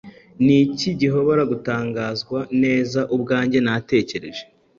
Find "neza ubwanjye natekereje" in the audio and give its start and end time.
2.61-4.43